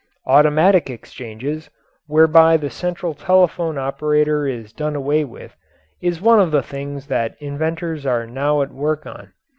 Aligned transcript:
Automatic 0.25 0.89
exchanges, 0.89 1.69
whereby 2.07 2.57
the 2.57 2.71
central 2.71 3.13
telephone 3.13 3.77
operator 3.77 4.47
is 4.47 4.73
done 4.73 4.95
away 4.95 5.23
with, 5.23 5.55
is 6.01 6.19
one 6.19 6.39
of 6.41 6.49
the 6.49 6.63
things 6.63 7.05
that 7.05 7.37
inventors 7.39 8.03
are 8.03 8.25
now 8.25 8.63
at 8.63 8.71
work 8.71 9.05
on. 9.05 9.31